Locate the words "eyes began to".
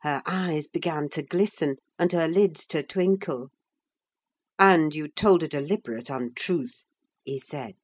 0.24-1.22